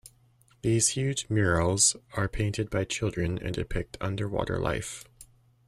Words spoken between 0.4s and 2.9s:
These huge murals are painted by